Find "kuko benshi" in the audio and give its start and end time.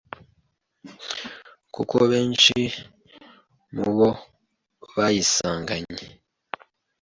1.73-2.57